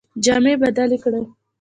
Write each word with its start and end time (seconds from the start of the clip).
جامې 0.23 0.53
بدلي 0.61 0.97
کړې. 1.03 1.21